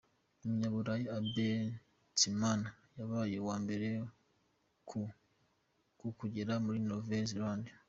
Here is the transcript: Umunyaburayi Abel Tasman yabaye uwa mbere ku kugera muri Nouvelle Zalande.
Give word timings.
Umunyaburayi 0.43 1.05
Abel 1.17 1.63
Tasman 2.15 2.61
yabaye 2.97 3.35
uwa 3.39 3.55
mbere 3.63 3.87
ku 6.01 6.07
kugera 6.19 6.53
muri 6.65 6.79
Nouvelle 6.81 7.29
Zalande. 7.31 7.71